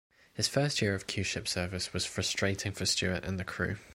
His 0.33 0.47
first 0.47 0.81
year 0.81 0.95
of 0.95 1.05
Q-ship 1.05 1.47
service 1.47 1.93
was 1.93 2.07
frustrating 2.07 2.71
for 2.71 2.87
Stuart 2.87 3.23
and 3.23 3.39
the 3.39 3.43
crew. 3.43 3.75